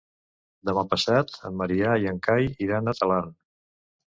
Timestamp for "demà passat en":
0.69-1.59